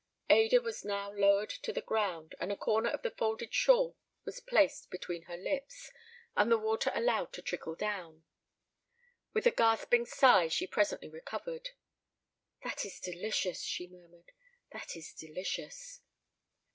[0.31, 4.39] Ada was now lowered to the ground, and a corner of the folded shawl was
[4.39, 5.91] placed between her lips,
[6.35, 8.23] and the water allowed to trickle down.
[9.35, 11.69] With a gasping sigh she presently recovered.
[12.63, 14.31] "That is delicious," she murmured.
[14.71, 16.01] "That is delicious."